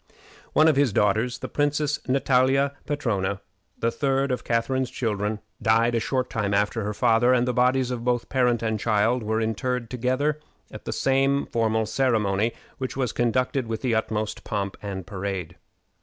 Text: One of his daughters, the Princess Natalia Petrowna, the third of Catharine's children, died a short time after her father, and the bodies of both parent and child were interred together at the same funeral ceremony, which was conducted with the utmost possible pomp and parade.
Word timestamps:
One 0.53 0.67
of 0.67 0.77
his 0.77 0.91
daughters, 0.91 1.37
the 1.37 1.47
Princess 1.47 1.99
Natalia 2.07 2.73
Petrowna, 2.87 3.39
the 3.77 3.91
third 3.91 4.31
of 4.31 4.43
Catharine's 4.43 4.89
children, 4.89 5.41
died 5.61 5.93
a 5.93 5.99
short 5.99 6.27
time 6.27 6.55
after 6.55 6.83
her 6.83 6.93
father, 6.95 7.33
and 7.35 7.47
the 7.47 7.53
bodies 7.53 7.91
of 7.91 8.03
both 8.03 8.27
parent 8.27 8.63
and 8.63 8.79
child 8.79 9.21
were 9.21 9.39
interred 9.39 9.91
together 9.91 10.39
at 10.71 10.85
the 10.85 10.91
same 10.91 11.45
funeral 11.45 11.85
ceremony, 11.85 12.51
which 12.79 12.97
was 12.97 13.11
conducted 13.11 13.67
with 13.67 13.83
the 13.83 13.93
utmost 13.93 14.43
possible 14.43 14.71
pomp 14.71 14.77
and 14.81 15.05
parade. 15.05 15.57